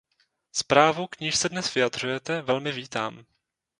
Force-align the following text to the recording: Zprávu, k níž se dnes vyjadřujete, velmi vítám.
Zprávu, 0.51 1.07
k 1.07 1.19
níž 1.19 1.35
se 1.35 1.49
dnes 1.49 1.73
vyjadřujete, 1.73 2.41
velmi 2.41 2.71
vítám. 2.71 3.25